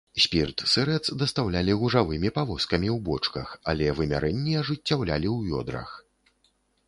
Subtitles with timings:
[0.23, 5.89] Спірт-сырэц дастаўлялі гужавымі павозкамі ў бочках, але вымярэнні ажыццяўлялі ў вёдрах.